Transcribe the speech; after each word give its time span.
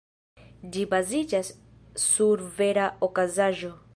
Ĝi 0.77 0.85
baziĝas 0.93 1.51
sur 2.05 2.43
vera 2.61 2.89
okazaĵo. 3.09 3.73